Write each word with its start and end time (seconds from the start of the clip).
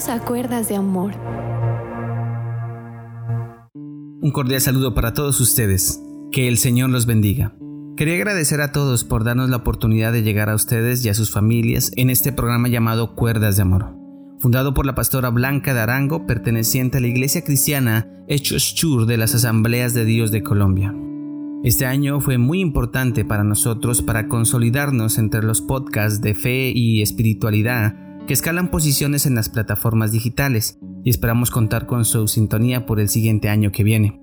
Bienvenidos 0.00 0.22
a 0.22 0.26
Cuerdas 0.26 0.68
de 0.68 0.76
Amor. 0.76 1.12
Un 4.22 4.30
cordial 4.32 4.60
saludo 4.62 4.94
para 4.94 5.12
todos 5.12 5.40
ustedes. 5.40 6.00
Que 6.32 6.48
el 6.48 6.56
Señor 6.56 6.88
los 6.88 7.04
bendiga. 7.04 7.54
Quería 7.98 8.14
agradecer 8.14 8.62
a 8.62 8.72
todos 8.72 9.04
por 9.04 9.24
darnos 9.24 9.50
la 9.50 9.58
oportunidad 9.58 10.12
de 10.12 10.22
llegar 10.22 10.48
a 10.48 10.54
ustedes 10.54 11.04
y 11.04 11.10
a 11.10 11.14
sus 11.14 11.30
familias 11.30 11.92
en 11.96 12.08
este 12.08 12.32
programa 12.32 12.68
llamado 12.68 13.14
Cuerdas 13.14 13.56
de 13.56 13.62
Amor. 13.62 13.94
Fundado 14.38 14.72
por 14.72 14.86
la 14.86 14.94
pastora 14.94 15.28
Blanca 15.28 15.74
de 15.74 15.80
Arango, 15.80 16.24
perteneciente 16.24 16.96
a 16.96 17.00
la 17.02 17.08
iglesia 17.08 17.44
cristiana 17.44 18.08
Hechos 18.26 18.74
Chur 18.74 19.04
de 19.04 19.18
las 19.18 19.34
Asambleas 19.34 19.92
de 19.92 20.06
Dios 20.06 20.30
de 20.30 20.42
Colombia. 20.42 20.94
Este 21.62 21.84
año 21.84 22.20
fue 22.20 22.38
muy 22.38 22.60
importante 22.60 23.26
para 23.26 23.44
nosotros 23.44 24.00
para 24.00 24.28
consolidarnos 24.28 25.18
entre 25.18 25.42
los 25.42 25.60
podcasts 25.60 26.22
de 26.22 26.34
fe 26.34 26.72
y 26.74 27.02
espiritualidad 27.02 28.09
que 28.26 28.32
escalan 28.32 28.70
posiciones 28.70 29.26
en 29.26 29.34
las 29.34 29.48
plataformas 29.48 30.12
digitales 30.12 30.78
y 31.04 31.10
esperamos 31.10 31.50
contar 31.50 31.86
con 31.86 32.04
su 32.04 32.28
sintonía 32.28 32.86
por 32.86 33.00
el 33.00 33.08
siguiente 33.08 33.48
año 33.48 33.72
que 33.72 33.84
viene. 33.84 34.20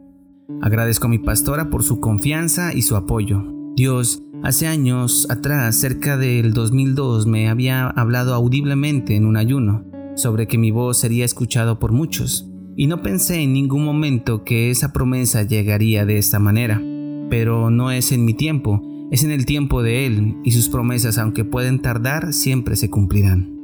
Agradezco 0.62 1.08
a 1.08 1.10
mi 1.10 1.20
pastora 1.20 1.70
por 1.70 1.84
su 1.84 2.00
confianza 2.00 2.74
y 2.74 2.82
su 2.82 2.96
apoyo. 2.96 3.44
Dios, 3.76 4.24
hace 4.44 4.68
años 4.68 5.28
atrás, 5.30 5.76
cerca 5.76 6.18
del 6.18 6.54
2002, 6.54 7.28
me 7.28 7.50
había 7.50 7.88
hablado 7.88 8.34
audiblemente 8.34 9.16
en 9.16 9.26
un 9.26 9.38
ayuno 9.38 9.86
sobre 10.16 10.48
que 10.48 10.58
mi 10.58 10.72
voz 10.72 10.98
sería 10.98 11.26
escuchado 11.26 11.80
por 11.80 11.92
muchos, 11.92 12.50
y 12.76 12.88
no 12.88 13.02
pensé 13.02 13.42
en 13.42 13.54
ningún 13.54 13.84
momento 13.84 14.44
que 14.44 14.72
esa 14.72 14.94
promesa 14.94 15.44
llegaría 15.44 16.06
de 16.06 16.18
esta 16.18 16.40
manera. 16.40 16.82
Pero 17.30 17.70
no 17.70 17.92
es 17.92 18.12
en 18.12 18.26
mi 18.26 18.34
tiempo, 18.34 18.82
es 19.12 19.24
en 19.24 19.32
el 19.32 19.46
tiempo 19.46 19.84
de 19.84 20.06
Él, 20.06 20.38
y 20.44 20.52
sus 20.52 20.70
promesas, 20.70 21.18
aunque 21.18 21.46
pueden 21.46 21.80
tardar, 21.80 22.34
siempre 22.34 22.76
se 22.76 22.90
cumplirán. 22.90 23.57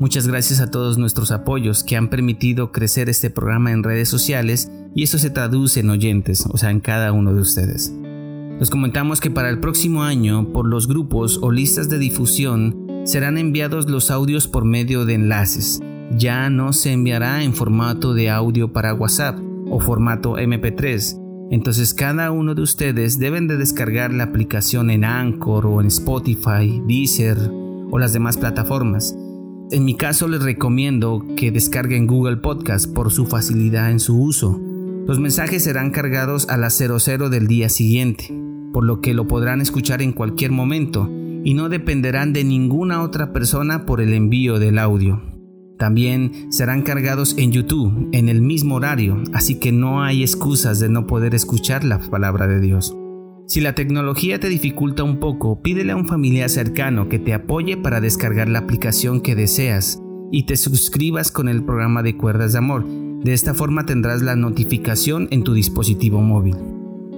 Muchas 0.00 0.26
gracias 0.26 0.60
a 0.60 0.72
todos 0.72 0.98
nuestros 0.98 1.30
apoyos 1.30 1.84
que 1.84 1.96
han 1.96 2.08
permitido 2.08 2.72
crecer 2.72 3.08
este 3.08 3.30
programa 3.30 3.70
en 3.70 3.84
redes 3.84 4.08
sociales 4.08 4.68
y 4.92 5.04
eso 5.04 5.18
se 5.18 5.30
traduce 5.30 5.80
en 5.80 5.90
oyentes, 5.90 6.46
o 6.50 6.58
sea, 6.58 6.72
en 6.72 6.80
cada 6.80 7.12
uno 7.12 7.32
de 7.32 7.40
ustedes. 7.40 7.94
Les 8.58 8.70
comentamos 8.70 9.20
que 9.20 9.30
para 9.30 9.50
el 9.50 9.60
próximo 9.60 10.02
año, 10.02 10.52
por 10.52 10.66
los 10.66 10.88
grupos 10.88 11.38
o 11.40 11.52
listas 11.52 11.88
de 11.88 11.98
difusión, 11.98 13.04
serán 13.04 13.38
enviados 13.38 13.88
los 13.88 14.10
audios 14.10 14.48
por 14.48 14.64
medio 14.64 15.04
de 15.04 15.14
enlaces. 15.14 15.80
Ya 16.16 16.50
no 16.50 16.72
se 16.72 16.92
enviará 16.92 17.44
en 17.44 17.54
formato 17.54 18.14
de 18.14 18.30
audio 18.30 18.72
para 18.72 18.94
WhatsApp 18.94 19.38
o 19.70 19.78
formato 19.78 20.38
MP3. 20.38 21.20
Entonces 21.52 21.94
cada 21.94 22.32
uno 22.32 22.56
de 22.56 22.62
ustedes 22.62 23.20
deben 23.20 23.46
de 23.46 23.58
descargar 23.58 24.12
la 24.12 24.24
aplicación 24.24 24.90
en 24.90 25.04
Anchor 25.04 25.66
o 25.66 25.80
en 25.80 25.86
Spotify, 25.86 26.82
Deezer 26.84 27.38
o 27.92 27.98
las 27.98 28.12
demás 28.12 28.36
plataformas 28.36 29.14
en 29.74 29.84
mi 29.84 29.96
caso 29.96 30.28
les 30.28 30.40
recomiendo 30.40 31.26
que 31.36 31.50
descarguen 31.50 32.06
Google 32.06 32.36
Podcast 32.36 32.86
por 32.94 33.10
su 33.10 33.26
facilidad 33.26 33.90
en 33.90 33.98
su 33.98 34.16
uso. 34.16 34.60
Los 35.04 35.18
mensajes 35.18 35.64
serán 35.64 35.90
cargados 35.90 36.48
a 36.48 36.56
las 36.56 36.78
00 36.78 37.28
del 37.28 37.48
día 37.48 37.68
siguiente, 37.68 38.32
por 38.72 38.84
lo 38.84 39.00
que 39.00 39.14
lo 39.14 39.26
podrán 39.26 39.60
escuchar 39.60 40.00
en 40.00 40.12
cualquier 40.12 40.52
momento 40.52 41.10
y 41.42 41.54
no 41.54 41.68
dependerán 41.68 42.32
de 42.32 42.44
ninguna 42.44 43.02
otra 43.02 43.32
persona 43.32 43.84
por 43.84 44.00
el 44.00 44.14
envío 44.14 44.60
del 44.60 44.78
audio. 44.78 45.20
También 45.76 46.52
serán 46.52 46.82
cargados 46.82 47.34
en 47.36 47.50
YouTube 47.50 48.10
en 48.12 48.28
el 48.28 48.42
mismo 48.42 48.76
horario, 48.76 49.24
así 49.32 49.58
que 49.58 49.72
no 49.72 50.04
hay 50.04 50.22
excusas 50.22 50.78
de 50.78 50.88
no 50.88 51.08
poder 51.08 51.34
escuchar 51.34 51.82
la 51.82 51.98
palabra 51.98 52.46
de 52.46 52.60
Dios. 52.60 52.94
Si 53.46 53.60
la 53.60 53.74
tecnología 53.74 54.40
te 54.40 54.48
dificulta 54.48 55.02
un 55.02 55.18
poco, 55.18 55.60
pídele 55.60 55.92
a 55.92 55.96
un 55.96 56.08
familiar 56.08 56.48
cercano 56.48 57.10
que 57.10 57.18
te 57.18 57.34
apoye 57.34 57.76
para 57.76 58.00
descargar 58.00 58.48
la 58.48 58.60
aplicación 58.60 59.20
que 59.20 59.34
deseas 59.34 60.00
y 60.32 60.46
te 60.46 60.56
suscribas 60.56 61.30
con 61.30 61.50
el 61.50 61.62
programa 61.62 62.02
de 62.02 62.16
Cuerdas 62.16 62.52
de 62.52 62.58
Amor. 62.58 62.86
De 63.22 63.34
esta 63.34 63.52
forma 63.52 63.84
tendrás 63.84 64.22
la 64.22 64.34
notificación 64.34 65.28
en 65.30 65.44
tu 65.44 65.52
dispositivo 65.52 66.22
móvil. 66.22 66.56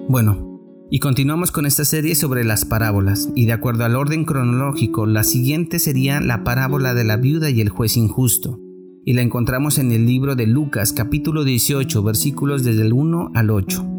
Bueno, 0.09 0.61
y 0.91 0.99
continuamos 0.99 1.53
con 1.53 1.65
esta 1.65 1.85
serie 1.85 2.17
sobre 2.17 2.43
las 2.43 2.65
parábolas, 2.65 3.31
y 3.37 3.47
de 3.47 3.53
acuerdo 3.53 3.85
al 3.85 3.95
orden 3.95 4.25
cronológico, 4.25 5.07
la 5.07 5.23
siguiente 5.23 5.79
sería 5.79 6.21
la 6.21 6.43
parábola 6.43 6.95
de 6.95 7.05
la 7.05 7.17
viuda 7.17 7.51
y 7.51 7.61
el 7.61 7.69
juez 7.69 7.97
injusto, 7.97 8.61
y 9.05 9.13
la 9.13 9.23
encontramos 9.23 9.79
en 9.79 9.93
el 9.93 10.07
libro 10.07 10.35
de 10.35 10.47
Lucas 10.47 10.93
capítulo 10.93 11.45
18 11.45 12.03
versículos 12.03 12.65
desde 12.65 12.83
el 12.83 12.93
1 12.93 13.31
al 13.35 13.51
8. 13.51 13.96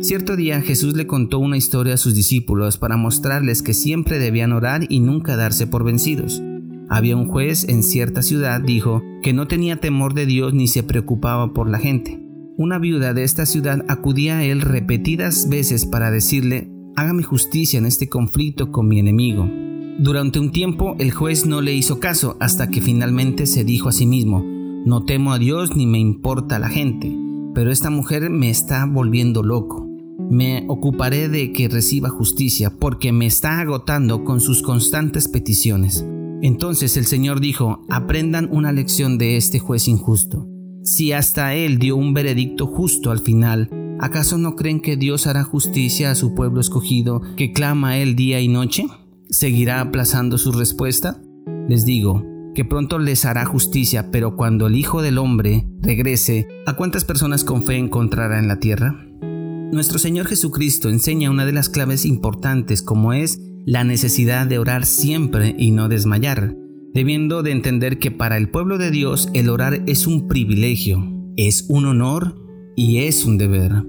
Cierto 0.00 0.36
día 0.36 0.60
Jesús 0.60 0.94
le 0.94 1.08
contó 1.08 1.40
una 1.40 1.56
historia 1.56 1.94
a 1.94 1.96
sus 1.96 2.14
discípulos 2.14 2.78
para 2.78 2.96
mostrarles 2.96 3.62
que 3.62 3.74
siempre 3.74 4.20
debían 4.20 4.52
orar 4.52 4.86
y 4.88 5.00
nunca 5.00 5.36
darse 5.36 5.66
por 5.66 5.82
vencidos. 5.82 6.40
Había 6.88 7.16
un 7.16 7.26
juez 7.26 7.68
en 7.68 7.82
cierta 7.82 8.22
ciudad, 8.22 8.60
dijo, 8.60 9.02
que 9.22 9.32
no 9.32 9.48
tenía 9.48 9.80
temor 9.80 10.14
de 10.14 10.24
Dios 10.24 10.54
ni 10.54 10.68
se 10.68 10.84
preocupaba 10.84 11.52
por 11.52 11.68
la 11.68 11.78
gente. 11.78 12.22
Una 12.56 12.78
viuda 12.78 13.12
de 13.12 13.24
esta 13.24 13.44
ciudad 13.44 13.84
acudía 13.88 14.38
a 14.38 14.44
él 14.44 14.60
repetidas 14.60 15.48
veces 15.48 15.84
para 15.84 16.12
decirle, 16.12 16.70
hágame 16.94 17.24
justicia 17.24 17.78
en 17.78 17.86
este 17.86 18.08
conflicto 18.08 18.70
con 18.70 18.86
mi 18.86 19.00
enemigo. 19.00 19.50
Durante 19.98 20.38
un 20.38 20.52
tiempo 20.52 20.94
el 21.00 21.10
juez 21.10 21.44
no 21.44 21.60
le 21.60 21.74
hizo 21.74 21.98
caso 21.98 22.36
hasta 22.38 22.70
que 22.70 22.80
finalmente 22.80 23.46
se 23.46 23.64
dijo 23.64 23.88
a 23.88 23.92
sí 23.92 24.06
mismo, 24.06 24.44
no 24.86 25.04
temo 25.04 25.32
a 25.32 25.40
Dios 25.40 25.74
ni 25.76 25.88
me 25.88 25.98
importa 25.98 26.60
la 26.60 26.68
gente, 26.68 27.12
pero 27.52 27.72
esta 27.72 27.90
mujer 27.90 28.30
me 28.30 28.48
está 28.48 28.86
volviendo 28.86 29.42
loco. 29.42 29.87
Me 30.30 30.64
ocuparé 30.68 31.28
de 31.28 31.52
que 31.52 31.68
reciba 31.68 32.10
justicia 32.10 32.70
porque 32.78 33.12
me 33.12 33.26
está 33.26 33.60
agotando 33.60 34.24
con 34.24 34.40
sus 34.40 34.62
constantes 34.62 35.26
peticiones. 35.26 36.04
Entonces 36.42 36.96
el 36.96 37.06
Señor 37.06 37.40
dijo, 37.40 37.84
aprendan 37.88 38.48
una 38.52 38.70
lección 38.72 39.18
de 39.18 39.36
este 39.36 39.58
juez 39.58 39.88
injusto. 39.88 40.46
Si 40.84 41.12
hasta 41.12 41.54
él 41.54 41.78
dio 41.78 41.96
un 41.96 42.14
veredicto 42.14 42.66
justo 42.66 43.10
al 43.10 43.20
final, 43.20 43.70
¿acaso 44.00 44.38
no 44.38 44.54
creen 44.54 44.80
que 44.80 44.96
Dios 44.96 45.26
hará 45.26 45.44
justicia 45.44 46.10
a 46.10 46.14
su 46.14 46.34
pueblo 46.34 46.60
escogido 46.60 47.22
que 47.36 47.52
clama 47.52 47.90
a 47.90 47.98
él 47.98 48.14
día 48.14 48.40
y 48.40 48.48
noche? 48.48 48.86
¿Seguirá 49.30 49.80
aplazando 49.80 50.38
su 50.38 50.52
respuesta? 50.52 51.20
Les 51.68 51.84
digo, 51.84 52.24
que 52.54 52.64
pronto 52.64 52.98
les 52.98 53.24
hará 53.24 53.44
justicia, 53.44 54.10
pero 54.10 54.36
cuando 54.36 54.66
el 54.66 54.76
Hijo 54.76 55.00
del 55.00 55.18
Hombre 55.18 55.66
regrese, 55.80 56.48
¿a 56.66 56.74
cuántas 56.74 57.04
personas 57.04 57.44
con 57.44 57.64
fe 57.64 57.76
encontrará 57.76 58.38
en 58.38 58.48
la 58.48 58.58
tierra? 58.58 59.07
Nuestro 59.70 59.98
Señor 59.98 60.26
Jesucristo 60.26 60.88
enseña 60.88 61.30
una 61.30 61.44
de 61.44 61.52
las 61.52 61.68
claves 61.68 62.06
importantes 62.06 62.80
como 62.80 63.12
es 63.12 63.38
la 63.66 63.84
necesidad 63.84 64.46
de 64.46 64.58
orar 64.58 64.86
siempre 64.86 65.54
y 65.58 65.72
no 65.72 65.90
desmayar, 65.90 66.56
debiendo 66.94 67.42
de 67.42 67.50
entender 67.50 67.98
que 67.98 68.10
para 68.10 68.38
el 68.38 68.48
pueblo 68.48 68.78
de 68.78 68.90
Dios 68.90 69.28
el 69.34 69.50
orar 69.50 69.82
es 69.86 70.06
un 70.06 70.26
privilegio, 70.26 71.04
es 71.36 71.66
un 71.68 71.84
honor 71.84 72.34
y 72.76 73.00
es 73.00 73.26
un 73.26 73.36
deber. 73.36 73.84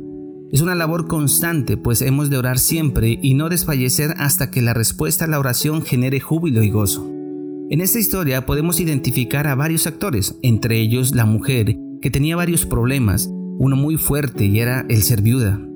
Es 0.52 0.60
una 0.60 0.76
labor 0.76 1.08
constante, 1.08 1.78
pues 1.78 2.02
hemos 2.02 2.30
de 2.30 2.38
orar 2.38 2.60
siempre 2.60 3.18
y 3.22 3.36
no 3.36 3.48
desfallecer 3.48 4.16
hasta 4.18 4.52
que 4.52 4.62
la 4.62 4.74
respuesta 4.74 5.26
a 5.26 5.28
la 5.30 5.40
oración 5.40 5.84
genere 5.84 6.20
júbilo 6.20 6.62
y 6.62 6.72
gozo. 6.72 7.10
En 7.70 7.80
esta 7.80 8.00
historia 8.00 8.46
podemos 8.46 8.82
identificar 8.82 9.48
a 9.48 9.56
varios 9.56 9.88
actores, 9.88 10.36
entre 10.42 10.82
ellos 10.82 11.16
la 11.16 11.26
mujer, 11.26 11.78
que 12.02 12.12
tenía 12.12 12.36
varios 12.36 12.66
problemas, 12.66 13.30
uno 13.60 13.78
muy 13.78 13.96
fuerte 13.96 14.46
y 14.46 14.60
era 14.60 14.86
el 14.90 15.04
ser 15.04 15.22
viuda 15.22 15.68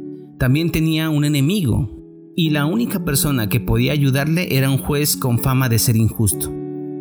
también 0.43 0.71
tenía 0.73 1.09
un 1.09 1.23
enemigo, 1.23 1.89
y 2.35 2.49
la 2.49 2.65
única 2.65 3.05
persona 3.05 3.47
que 3.47 3.61
podía 3.61 3.93
ayudarle 3.93 4.57
era 4.57 4.69
un 4.69 4.77
juez 4.77 5.15
con 5.15 5.39
fama 5.39 5.69
de 5.69 5.79
ser 5.79 5.95
injusto. 5.95 6.51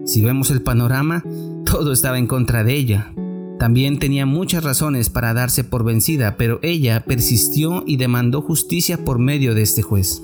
Si 0.05 0.23
vemos 0.23 0.53
el 0.53 0.63
panorama, 0.63 1.25
todo 1.65 1.91
estaba 1.93 2.21
en 2.21 2.29
contra 2.29 2.63
de 2.63 2.77
ella. 2.77 3.13
También 3.59 3.99
tenía 3.99 4.27
muchas 4.27 4.63
razones 4.63 5.11
para 5.11 5.35
darse 5.35 5.65
por 5.65 5.83
vencida, 5.83 6.37
pero 6.37 6.61
ella 6.63 7.05
persistió 7.05 7.83
y 7.85 7.97
demandó 7.97 8.43
justicia 8.43 9.05
por 9.05 9.19
medio 9.19 9.57
de 9.57 9.63
este 9.63 9.83
juez. 9.83 10.23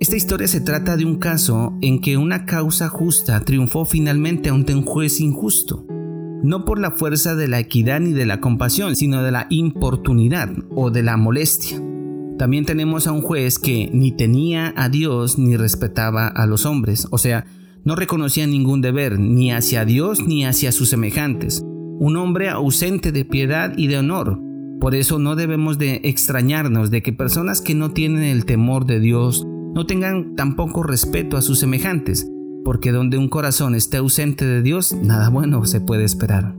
Esta 0.00 0.16
historia 0.16 0.48
se 0.48 0.60
trata 0.60 0.96
de 0.96 1.04
un 1.04 1.20
caso 1.20 1.78
en 1.80 2.00
que 2.00 2.16
una 2.16 2.44
causa 2.44 2.88
justa 2.88 3.38
triunfó 3.44 3.86
finalmente 3.86 4.50
ante 4.50 4.74
un 4.74 4.82
juez 4.82 5.20
injusto, 5.20 5.86
no 6.42 6.64
por 6.64 6.80
la 6.80 6.90
fuerza 6.90 7.36
de 7.36 7.46
la 7.46 7.60
equidad 7.60 8.00
ni 8.00 8.12
de 8.14 8.26
la 8.26 8.40
compasión, 8.40 8.96
sino 8.96 9.22
de 9.22 9.30
la 9.30 9.46
importunidad 9.48 10.50
o 10.74 10.90
de 10.90 11.04
la 11.04 11.16
molestia. 11.16 11.80
También 12.38 12.64
tenemos 12.64 13.08
a 13.08 13.12
un 13.12 13.20
juez 13.20 13.58
que 13.58 13.90
ni 13.92 14.12
tenía 14.12 14.72
a 14.76 14.88
Dios 14.88 15.38
ni 15.38 15.56
respetaba 15.56 16.28
a 16.28 16.46
los 16.46 16.66
hombres, 16.66 17.08
o 17.10 17.18
sea, 17.18 17.44
no 17.84 17.96
reconocía 17.96 18.46
ningún 18.46 18.80
deber 18.80 19.18
ni 19.18 19.50
hacia 19.50 19.84
Dios 19.84 20.24
ni 20.24 20.44
hacia 20.44 20.70
sus 20.70 20.88
semejantes. 20.88 21.64
Un 21.98 22.16
hombre 22.16 22.48
ausente 22.48 23.10
de 23.10 23.24
piedad 23.24 23.72
y 23.76 23.88
de 23.88 23.98
honor. 23.98 24.40
Por 24.80 24.94
eso 24.94 25.18
no 25.18 25.34
debemos 25.34 25.78
de 25.78 26.00
extrañarnos 26.04 26.90
de 26.92 27.02
que 27.02 27.12
personas 27.12 27.60
que 27.60 27.74
no 27.74 27.90
tienen 27.90 28.22
el 28.22 28.44
temor 28.44 28.86
de 28.86 29.00
Dios 29.00 29.44
no 29.74 29.86
tengan 29.86 30.36
tampoco 30.36 30.84
respeto 30.84 31.36
a 31.36 31.42
sus 31.42 31.58
semejantes, 31.58 32.30
porque 32.64 32.92
donde 32.92 33.18
un 33.18 33.28
corazón 33.28 33.74
esté 33.74 33.96
ausente 33.96 34.44
de 34.44 34.62
Dios, 34.62 34.92
nada 34.92 35.28
bueno 35.28 35.64
se 35.64 35.80
puede 35.80 36.04
esperar. 36.04 36.54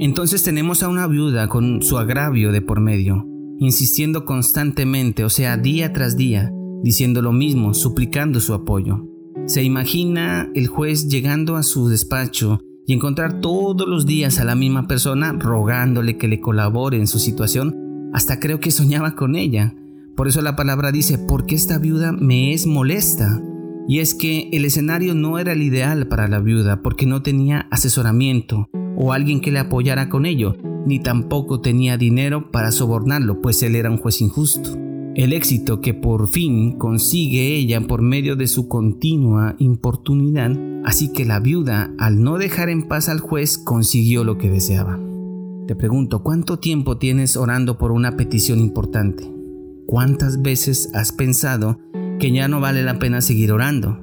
Entonces 0.00 0.42
tenemos 0.42 0.82
a 0.82 0.88
una 0.88 1.06
viuda 1.06 1.46
con 1.46 1.80
su 1.82 1.98
agravio 1.98 2.50
de 2.50 2.60
por 2.60 2.80
medio, 2.80 3.28
insistiendo 3.66 4.24
constantemente, 4.24 5.24
o 5.24 5.30
sea, 5.30 5.56
día 5.56 5.92
tras 5.92 6.16
día, 6.16 6.52
diciendo 6.82 7.22
lo 7.22 7.32
mismo, 7.32 7.74
suplicando 7.74 8.40
su 8.40 8.54
apoyo. 8.54 9.06
Se 9.46 9.62
imagina 9.62 10.50
el 10.54 10.66
juez 10.66 11.08
llegando 11.08 11.56
a 11.56 11.62
su 11.62 11.88
despacho 11.88 12.60
y 12.86 12.92
encontrar 12.92 13.40
todos 13.40 13.88
los 13.88 14.04
días 14.04 14.40
a 14.40 14.44
la 14.44 14.56
misma 14.56 14.88
persona 14.88 15.32
rogándole 15.32 16.16
que 16.16 16.26
le 16.26 16.40
colabore 16.40 16.96
en 16.96 17.06
su 17.06 17.20
situación, 17.20 18.10
hasta 18.12 18.40
creo 18.40 18.58
que 18.58 18.72
soñaba 18.72 19.14
con 19.14 19.36
ella. 19.36 19.76
Por 20.16 20.26
eso 20.26 20.42
la 20.42 20.56
palabra 20.56 20.90
dice, 20.90 21.18
porque 21.18 21.54
esta 21.54 21.78
viuda 21.78 22.10
me 22.12 22.52
es 22.52 22.66
molesta. 22.66 23.40
Y 23.88 24.00
es 24.00 24.14
que 24.14 24.48
el 24.52 24.64
escenario 24.64 25.14
no 25.14 25.38
era 25.38 25.52
el 25.52 25.62
ideal 25.62 26.08
para 26.08 26.28
la 26.28 26.40
viuda 26.40 26.82
porque 26.82 27.06
no 27.06 27.22
tenía 27.22 27.66
asesoramiento 27.70 28.68
o 28.96 29.12
alguien 29.12 29.40
que 29.40 29.50
le 29.50 29.58
apoyara 29.58 30.08
con 30.08 30.26
ello, 30.26 30.56
ni 30.86 31.00
tampoco 31.00 31.60
tenía 31.60 31.96
dinero 31.96 32.50
para 32.50 32.72
sobornarlo, 32.72 33.40
pues 33.40 33.62
él 33.62 33.76
era 33.76 33.90
un 33.90 33.98
juez 33.98 34.20
injusto. 34.20 34.78
El 35.14 35.34
éxito 35.34 35.80
que 35.80 35.92
por 35.92 36.28
fin 36.28 36.78
consigue 36.78 37.54
ella 37.54 37.80
por 37.82 38.00
medio 38.00 38.34
de 38.34 38.46
su 38.46 38.66
continua 38.66 39.56
importunidad, 39.58 40.52
así 40.84 41.12
que 41.12 41.26
la 41.26 41.38
viuda, 41.38 41.92
al 41.98 42.22
no 42.22 42.38
dejar 42.38 42.70
en 42.70 42.88
paz 42.88 43.10
al 43.10 43.20
juez, 43.20 43.58
consiguió 43.58 44.24
lo 44.24 44.38
que 44.38 44.48
deseaba. 44.48 44.98
Te 45.66 45.76
pregunto, 45.76 46.22
¿cuánto 46.22 46.58
tiempo 46.58 46.96
tienes 46.96 47.36
orando 47.36 47.76
por 47.76 47.92
una 47.92 48.16
petición 48.16 48.58
importante? 48.58 49.30
¿Cuántas 49.86 50.40
veces 50.40 50.90
has 50.94 51.12
pensado 51.12 51.78
que 52.18 52.32
ya 52.32 52.48
no 52.48 52.60
vale 52.60 52.82
la 52.82 52.98
pena 52.98 53.20
seguir 53.20 53.52
orando? 53.52 54.00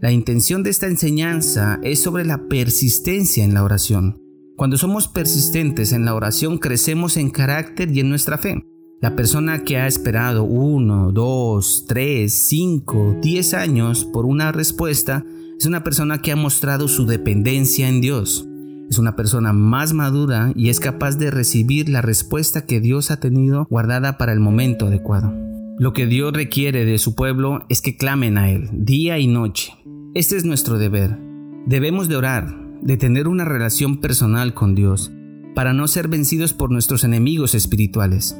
La 0.00 0.12
intención 0.12 0.62
de 0.62 0.70
esta 0.70 0.86
enseñanza 0.86 1.80
es 1.82 2.02
sobre 2.02 2.24
la 2.24 2.48
persistencia 2.48 3.44
en 3.44 3.54
la 3.54 3.64
oración. 3.64 4.20
Cuando 4.60 4.76
somos 4.76 5.08
persistentes 5.08 5.94
en 5.94 6.04
la 6.04 6.14
oración 6.14 6.58
crecemos 6.58 7.16
en 7.16 7.30
carácter 7.30 7.90
y 7.96 8.00
en 8.00 8.10
nuestra 8.10 8.36
fe. 8.36 8.62
La 9.00 9.16
persona 9.16 9.64
que 9.64 9.78
ha 9.78 9.86
esperado 9.86 10.44
uno, 10.44 11.12
dos, 11.12 11.86
tres, 11.88 12.46
cinco, 12.46 13.16
diez 13.22 13.54
años 13.54 14.04
por 14.04 14.26
una 14.26 14.52
respuesta 14.52 15.24
es 15.58 15.64
una 15.64 15.82
persona 15.82 16.20
que 16.20 16.30
ha 16.30 16.36
mostrado 16.36 16.88
su 16.88 17.06
dependencia 17.06 17.88
en 17.88 18.02
Dios. 18.02 18.46
Es 18.90 18.98
una 18.98 19.16
persona 19.16 19.54
más 19.54 19.94
madura 19.94 20.52
y 20.54 20.68
es 20.68 20.78
capaz 20.78 21.16
de 21.16 21.30
recibir 21.30 21.88
la 21.88 22.02
respuesta 22.02 22.66
que 22.66 22.80
Dios 22.80 23.10
ha 23.10 23.18
tenido 23.18 23.66
guardada 23.70 24.18
para 24.18 24.34
el 24.34 24.40
momento 24.40 24.88
adecuado. 24.88 25.32
Lo 25.78 25.94
que 25.94 26.04
Dios 26.04 26.34
requiere 26.34 26.84
de 26.84 26.98
su 26.98 27.14
pueblo 27.14 27.64
es 27.70 27.80
que 27.80 27.96
clamen 27.96 28.36
a 28.36 28.50
Él 28.50 28.68
día 28.74 29.18
y 29.18 29.26
noche. 29.26 29.72
Este 30.12 30.36
es 30.36 30.44
nuestro 30.44 30.76
deber. 30.76 31.18
Debemos 31.64 32.10
de 32.10 32.16
orar, 32.16 32.69
de 32.82 32.96
tener 32.96 33.28
una 33.28 33.44
relación 33.44 33.98
personal 33.98 34.54
con 34.54 34.74
Dios, 34.74 35.12
para 35.54 35.72
no 35.72 35.88
ser 35.88 36.08
vencidos 36.08 36.52
por 36.52 36.70
nuestros 36.70 37.04
enemigos 37.04 37.54
espirituales, 37.54 38.36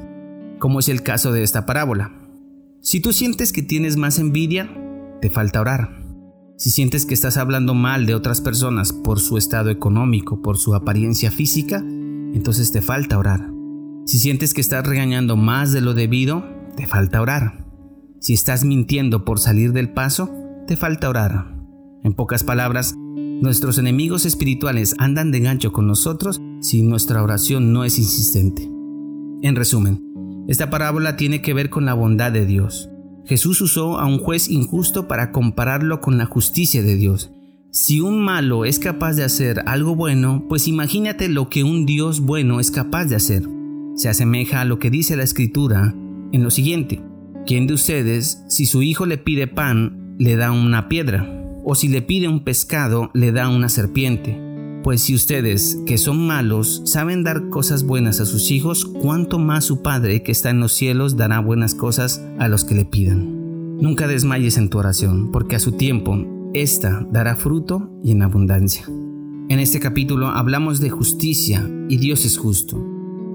como 0.58 0.80
es 0.80 0.88
el 0.88 1.02
caso 1.02 1.32
de 1.32 1.42
esta 1.42 1.66
parábola. 1.66 2.12
Si 2.80 3.00
tú 3.00 3.12
sientes 3.12 3.52
que 3.52 3.62
tienes 3.62 3.96
más 3.96 4.18
envidia, 4.18 4.70
te 5.20 5.30
falta 5.30 5.60
orar. 5.60 6.00
Si 6.56 6.70
sientes 6.70 7.06
que 7.06 7.14
estás 7.14 7.36
hablando 7.36 7.74
mal 7.74 8.06
de 8.06 8.14
otras 8.14 8.40
personas 8.40 8.92
por 8.92 9.20
su 9.20 9.38
estado 9.38 9.70
económico, 9.70 10.42
por 10.42 10.58
su 10.58 10.74
apariencia 10.74 11.30
física, 11.30 11.78
entonces 11.78 12.72
te 12.72 12.82
falta 12.82 13.18
orar. 13.18 13.50
Si 14.06 14.18
sientes 14.18 14.54
que 14.54 14.60
estás 14.60 14.86
regañando 14.86 15.36
más 15.36 15.72
de 15.72 15.80
lo 15.80 15.94
debido, 15.94 16.44
te 16.76 16.86
falta 16.86 17.20
orar. 17.20 17.64
Si 18.20 18.34
estás 18.34 18.64
mintiendo 18.64 19.24
por 19.24 19.38
salir 19.38 19.72
del 19.72 19.92
paso, 19.92 20.30
te 20.66 20.76
falta 20.76 21.08
orar. 21.08 21.54
En 22.02 22.12
pocas 22.12 22.44
palabras, 22.44 22.94
Nuestros 23.40 23.78
enemigos 23.78 24.26
espirituales 24.26 24.94
andan 24.98 25.30
de 25.30 25.40
gancho 25.40 25.72
con 25.72 25.86
nosotros 25.86 26.42
si 26.60 26.82
nuestra 26.82 27.22
oración 27.22 27.72
no 27.72 27.84
es 27.84 27.98
insistente. 27.98 28.68
En 29.40 29.56
resumen, 29.56 30.44
esta 30.46 30.68
parábola 30.68 31.16
tiene 31.16 31.40
que 31.40 31.54
ver 31.54 31.70
con 31.70 31.86
la 31.86 31.94
bondad 31.94 32.32
de 32.32 32.44
Dios. 32.44 32.90
Jesús 33.24 33.62
usó 33.62 33.98
a 33.98 34.04
un 34.04 34.18
juez 34.18 34.50
injusto 34.50 35.08
para 35.08 35.32
compararlo 35.32 36.02
con 36.02 36.18
la 36.18 36.26
justicia 36.26 36.82
de 36.82 36.96
Dios. 36.96 37.32
Si 37.70 38.02
un 38.02 38.22
malo 38.22 38.66
es 38.66 38.78
capaz 38.78 39.14
de 39.14 39.24
hacer 39.24 39.62
algo 39.64 39.94
bueno, 39.94 40.44
pues 40.46 40.68
imagínate 40.68 41.28
lo 41.30 41.48
que 41.48 41.64
un 41.64 41.86
Dios 41.86 42.20
bueno 42.20 42.60
es 42.60 42.70
capaz 42.70 43.06
de 43.06 43.16
hacer. 43.16 43.48
Se 43.94 44.10
asemeja 44.10 44.60
a 44.60 44.66
lo 44.66 44.78
que 44.78 44.90
dice 44.90 45.16
la 45.16 45.22
escritura 45.22 45.94
en 46.32 46.42
lo 46.42 46.50
siguiente. 46.50 47.02
¿Quién 47.46 47.66
de 47.66 47.72
ustedes, 47.72 48.44
si 48.48 48.66
su 48.66 48.82
hijo 48.82 49.06
le 49.06 49.16
pide 49.16 49.46
pan, 49.46 50.14
le 50.18 50.36
da 50.36 50.52
una 50.52 50.88
piedra? 50.88 51.39
O 51.64 51.74
si 51.74 51.88
le 51.88 52.02
pide 52.02 52.28
un 52.28 52.44
pescado, 52.44 53.10
le 53.14 53.32
da 53.32 53.48
una 53.48 53.68
serpiente. 53.68 54.38
Pues 54.82 55.02
si 55.02 55.14
ustedes, 55.14 55.78
que 55.86 55.98
son 55.98 56.26
malos, 56.26 56.82
saben 56.86 57.22
dar 57.22 57.48
cosas 57.50 57.84
buenas 57.84 58.20
a 58.20 58.26
sus 58.26 58.50
hijos, 58.50 58.86
cuánto 58.86 59.38
más 59.38 59.64
su 59.64 59.82
Padre 59.82 60.22
que 60.22 60.32
está 60.32 60.50
en 60.50 60.60
los 60.60 60.72
cielos 60.72 61.16
dará 61.16 61.40
buenas 61.40 61.74
cosas 61.74 62.24
a 62.38 62.48
los 62.48 62.64
que 62.64 62.74
le 62.74 62.84
pidan. 62.84 63.76
Nunca 63.78 64.06
desmayes 64.06 64.56
en 64.56 64.70
tu 64.70 64.78
oración, 64.78 65.30
porque 65.32 65.56
a 65.56 65.60
su 65.60 65.72
tiempo, 65.72 66.24
ésta 66.54 67.06
dará 67.10 67.36
fruto 67.36 67.90
y 68.02 68.12
en 68.12 68.22
abundancia. 68.22 68.86
En 69.48 69.58
este 69.58 69.80
capítulo 69.80 70.28
hablamos 70.28 70.80
de 70.80 70.90
justicia 70.90 71.68
y 71.88 71.96
Dios 71.98 72.24
es 72.24 72.38
justo. 72.38 72.86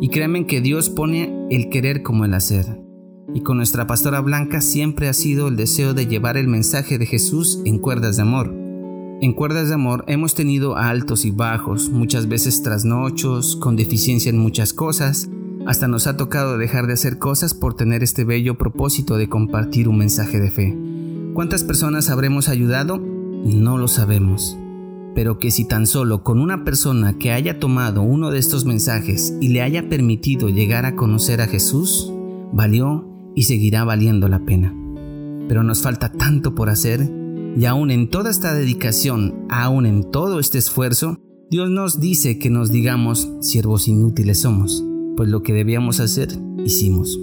Y 0.01 0.09
créanme 0.09 0.45
que 0.45 0.61
Dios 0.61 0.89
pone 0.89 1.47
el 1.49 1.69
querer 1.69 2.03
como 2.03 2.25
el 2.25 2.33
hacer 2.33 2.84
y 3.35 3.41
con 3.41 3.57
nuestra 3.57 3.85
pastora 3.85 4.21
Blanca 4.21 4.61
siempre 4.61 5.09
ha 5.09 5.13
sido 5.13 5.49
el 5.49 5.57
deseo 5.57 5.93
de 5.93 6.07
llevar 6.07 6.37
el 6.37 6.47
mensaje 6.47 6.97
de 6.97 7.05
Jesús 7.05 7.59
en 7.65 7.79
cuerdas 7.79 8.15
de 8.15 8.21
amor. 8.21 8.49
En 9.21 9.33
cuerdas 9.33 9.67
de 9.67 9.73
amor 9.73 10.05
hemos 10.07 10.35
tenido 10.35 10.77
altos 10.77 11.25
y 11.25 11.31
bajos, 11.31 11.89
muchas 11.89 12.29
veces 12.29 12.63
trasnochos, 12.63 13.57
con 13.57 13.75
deficiencia 13.75 14.29
en 14.29 14.37
muchas 14.37 14.71
cosas, 14.71 15.29
hasta 15.67 15.89
nos 15.89 16.07
ha 16.07 16.15
tocado 16.15 16.57
dejar 16.57 16.87
de 16.87 16.93
hacer 16.93 17.19
cosas 17.19 17.53
por 17.53 17.75
tener 17.75 18.03
este 18.03 18.23
bello 18.23 18.57
propósito 18.57 19.17
de 19.17 19.27
compartir 19.27 19.89
un 19.89 19.97
mensaje 19.97 20.39
de 20.39 20.49
fe. 20.49 20.77
¿Cuántas 21.33 21.65
personas 21.65 22.09
habremos 22.09 22.47
ayudado? 22.47 22.99
No 22.99 23.77
lo 23.77 23.89
sabemos. 23.89 24.57
Pero 25.13 25.39
que 25.39 25.51
si 25.51 25.67
tan 25.67 25.87
solo 25.87 26.23
con 26.23 26.39
una 26.39 26.63
persona 26.63 27.17
que 27.17 27.33
haya 27.33 27.59
tomado 27.59 28.01
uno 28.01 28.31
de 28.31 28.39
estos 28.39 28.63
mensajes 28.63 29.33
y 29.41 29.49
le 29.49 29.61
haya 29.61 29.89
permitido 29.89 30.47
llegar 30.47 30.85
a 30.85 30.95
conocer 30.95 31.41
a 31.41 31.47
Jesús, 31.47 32.13
valió 32.53 33.14
y 33.35 33.43
seguirá 33.43 33.83
valiendo 33.83 34.27
la 34.29 34.39
pena. 34.39 34.73
Pero 35.47 35.63
nos 35.63 35.81
falta 35.81 36.11
tanto 36.11 36.55
por 36.55 36.69
hacer 36.69 37.09
y 37.57 37.65
aún 37.65 37.91
en 37.91 38.09
toda 38.09 38.29
esta 38.29 38.53
dedicación, 38.53 39.45
aún 39.49 39.85
en 39.85 40.11
todo 40.11 40.39
este 40.39 40.57
esfuerzo, 40.57 41.19
Dios 41.49 41.69
nos 41.69 41.99
dice 41.99 42.39
que 42.39 42.49
nos 42.49 42.71
digamos 42.71 43.29
siervos 43.39 43.87
inútiles 43.87 44.41
somos, 44.41 44.83
pues 45.15 45.29
lo 45.29 45.43
que 45.43 45.53
debíamos 45.53 45.99
hacer, 45.99 46.29
hicimos. 46.65 47.19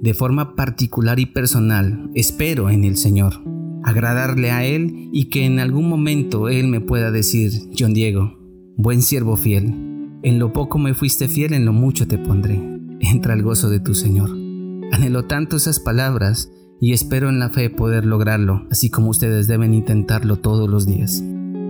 De 0.00 0.14
forma 0.14 0.54
particular 0.54 1.18
y 1.18 1.26
personal, 1.26 2.10
espero 2.14 2.70
en 2.70 2.84
el 2.84 2.96
Señor, 2.96 3.34
agradarle 3.82 4.52
a 4.52 4.64
Él 4.64 5.10
y 5.12 5.24
que 5.24 5.44
en 5.44 5.58
algún 5.58 5.88
momento 5.88 6.48
Él 6.48 6.68
me 6.68 6.80
pueda 6.80 7.10
decir, 7.10 7.52
John 7.78 7.92
Diego, 7.92 8.38
buen 8.76 9.02
siervo 9.02 9.36
fiel, 9.36 9.74
en 10.22 10.38
lo 10.38 10.52
poco 10.52 10.78
me 10.78 10.94
fuiste 10.94 11.28
fiel, 11.28 11.52
en 11.52 11.64
lo 11.64 11.72
mucho 11.72 12.06
te 12.06 12.18
pondré, 12.18 12.60
entra 13.00 13.34
al 13.34 13.42
gozo 13.42 13.68
de 13.68 13.80
tu 13.80 13.94
Señor. 13.94 14.45
Anhelo 14.92 15.24
tanto 15.24 15.56
esas 15.56 15.80
palabras 15.80 16.50
y 16.80 16.92
espero 16.92 17.28
en 17.28 17.38
la 17.38 17.50
fe 17.50 17.70
poder 17.70 18.04
lograrlo, 18.04 18.66
así 18.70 18.90
como 18.90 19.10
ustedes 19.10 19.48
deben 19.48 19.74
intentarlo 19.74 20.36
todos 20.36 20.68
los 20.68 20.86
días. 20.86 21.22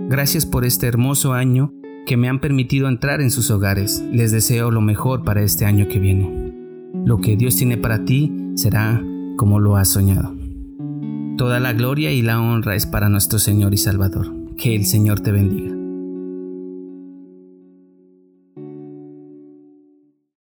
Gracias 0.09 0.45
por 0.45 0.65
este 0.65 0.87
hermoso 0.87 1.33
año 1.33 1.73
que 2.05 2.17
me 2.17 2.29
han 2.29 2.39
permitido 2.39 2.87
entrar 2.87 3.21
en 3.21 3.31
sus 3.31 3.51
hogares. 3.51 4.03
Les 4.11 4.31
deseo 4.31 4.71
lo 4.71 4.81
mejor 4.81 5.23
para 5.23 5.41
este 5.41 5.65
año 5.65 5.87
que 5.87 5.99
viene. 5.99 6.53
Lo 7.05 7.19
que 7.19 7.35
Dios 7.35 7.55
tiene 7.55 7.77
para 7.77 8.05
ti 8.05 8.33
será 8.55 9.03
como 9.35 9.59
lo 9.59 9.75
has 9.75 9.89
soñado. 9.89 10.33
Toda 11.37 11.59
la 11.59 11.73
gloria 11.73 12.11
y 12.11 12.21
la 12.21 12.41
honra 12.41 12.75
es 12.75 12.85
para 12.85 13.09
nuestro 13.09 13.39
Señor 13.39 13.73
y 13.73 13.77
Salvador. 13.77 14.33
Que 14.57 14.75
el 14.75 14.85
Señor 14.85 15.19
te 15.19 15.31
bendiga. 15.31 15.76